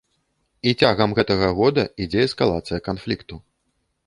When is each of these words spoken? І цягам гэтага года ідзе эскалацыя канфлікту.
І 0.71 0.71
цягам 0.83 1.13
гэтага 1.19 1.49
года 1.59 1.83
ідзе 2.07 2.25
эскалацыя 2.29 2.79
канфлікту. 2.89 3.41